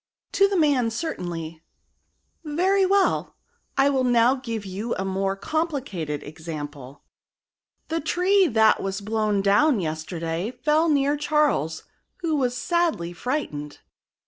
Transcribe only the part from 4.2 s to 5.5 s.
give you a more